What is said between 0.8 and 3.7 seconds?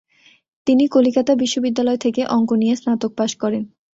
কলিকাতা বিশ্ববিদ্যালয় থেকে অঙ্ক নিয়ে স্নাতক পাশ করেন।